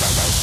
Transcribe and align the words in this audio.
bang, 0.00 0.08
bang, 0.08 0.16
bang. 0.16 0.35